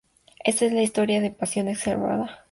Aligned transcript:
Ésta 0.43 0.65
es 0.65 0.73
la 0.73 0.81
historia 0.81 1.21
de 1.21 1.27
una 1.27 1.37
pasión 1.37 1.67
exacerbada. 1.67 2.39